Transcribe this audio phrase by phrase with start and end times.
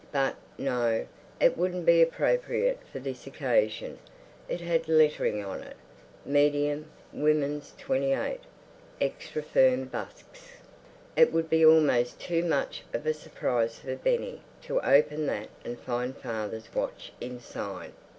[0.11, 1.05] But, no,
[1.39, 3.99] it wouldn't be appropriate for this occasion.
[4.49, 5.77] It had lettering on it:
[6.25, 8.39] Medium Women's 28.
[8.99, 10.53] Extra Firm Busks.
[11.15, 15.79] It would be almost too much of a surprise for Benny to open that and
[15.79, 17.91] find father's watch inside.